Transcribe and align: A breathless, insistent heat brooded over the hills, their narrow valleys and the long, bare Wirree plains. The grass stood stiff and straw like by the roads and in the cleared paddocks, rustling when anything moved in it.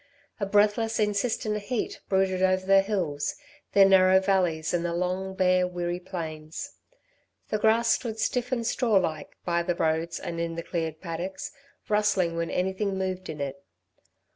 A 0.39 0.47
breathless, 0.47 0.99
insistent 0.99 1.55
heat 1.59 1.99
brooded 2.09 2.41
over 2.41 2.65
the 2.65 2.81
hills, 2.81 3.35
their 3.73 3.85
narrow 3.85 4.19
valleys 4.19 4.73
and 4.73 4.83
the 4.83 4.95
long, 4.95 5.35
bare 5.35 5.67
Wirree 5.67 5.99
plains. 6.03 6.71
The 7.49 7.59
grass 7.59 7.89
stood 7.91 8.17
stiff 8.17 8.51
and 8.51 8.65
straw 8.65 8.95
like 8.95 9.37
by 9.45 9.61
the 9.61 9.75
roads 9.75 10.19
and 10.19 10.39
in 10.39 10.55
the 10.55 10.63
cleared 10.63 11.01
paddocks, 11.01 11.51
rustling 11.87 12.35
when 12.35 12.49
anything 12.49 12.97
moved 12.97 13.29
in 13.29 13.39
it. 13.39 13.63